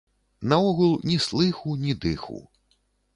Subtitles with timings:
[0.53, 2.39] Наогул ні слыху, ні дыху.